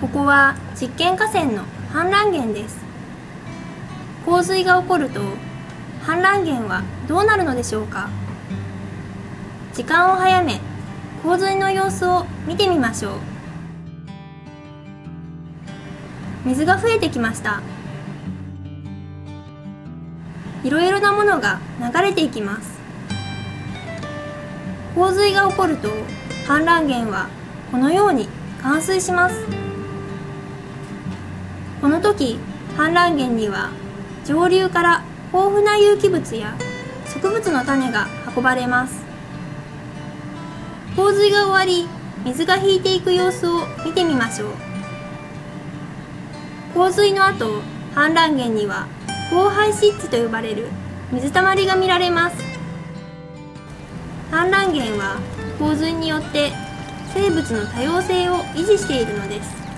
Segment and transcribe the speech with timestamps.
[0.00, 2.78] ここは実験河川の氾濫源です。
[4.24, 5.20] 洪水が起こると
[6.02, 8.08] 氾濫源はどうなるのでしょうか。
[9.74, 10.58] 時間を早め
[11.22, 13.18] 洪水の様子を見てみましょう。
[16.46, 17.60] 水が増えてきました。
[20.64, 22.79] いろいろなものが流れていきます。
[24.94, 25.88] 洪水が起こると
[26.46, 27.28] 氾濫源は
[27.70, 28.28] このように
[28.60, 29.46] 冠水します。
[31.80, 32.38] この時
[32.76, 33.70] 氾濫源には
[34.26, 36.56] 上流から豊富な有機物や
[37.06, 39.00] 植物の種が運ばれます。
[40.96, 41.88] 洪水が終わり
[42.24, 44.50] 水が引いていく様子を見てみましょう。
[46.74, 47.62] 洪水の後
[47.94, 48.86] 氾濫源には
[49.32, 50.66] 荒廃湿地と呼ばれる
[51.12, 52.49] 水たまりが見られます。
[54.30, 55.18] 氾濫源は
[55.58, 56.52] 洪水によって
[57.12, 59.69] 生物の多様性を維持しているのです。